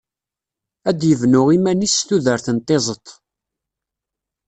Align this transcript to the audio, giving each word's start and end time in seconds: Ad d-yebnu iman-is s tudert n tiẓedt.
Ad 0.89 0.95
d-yebnu 0.99 1.43
iman-is 1.55 1.93
s 1.99 2.01
tudert 2.07 2.47
n 2.55 2.57
tiẓedt. 2.59 3.07